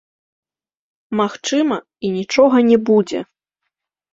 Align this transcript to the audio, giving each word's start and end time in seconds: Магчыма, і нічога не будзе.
Магчыма, 1.19 1.77
і 2.07 2.11
нічога 2.17 2.57
не 2.71 2.77
будзе. 2.89 3.19